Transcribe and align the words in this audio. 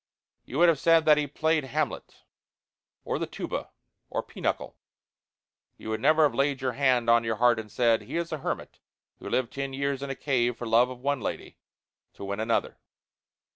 You 0.45 0.57
would 0.57 0.67
have 0.67 0.79
said 0.79 1.05
that 1.05 1.19
he 1.19 1.27
played 1.27 1.63
Hamlet 1.65 2.23
or 3.03 3.19
the 3.19 3.27
tuba 3.27 3.69
or 4.09 4.23
pinochle 4.23 4.75
you 5.77 5.91
would 5.91 6.01
never 6.01 6.23
have 6.23 6.33
laid 6.33 6.59
your 6.59 6.71
hand 6.71 7.07
on 7.07 7.23
your 7.23 7.35
heart 7.35 7.59
and 7.59 7.71
said: 7.71 8.01
"He 8.01 8.17
is 8.17 8.31
a 8.31 8.39
hermit 8.39 8.79
who 9.19 9.29
lived 9.29 9.53
ten 9.53 9.73
years 9.73 10.01
in 10.01 10.09
a 10.09 10.15
cave 10.15 10.57
for 10.57 10.65
love 10.65 10.89
of 10.89 11.01
one 11.01 11.21
lady 11.21 11.59
to 12.13 12.25
win 12.25 12.39
another." 12.39 12.79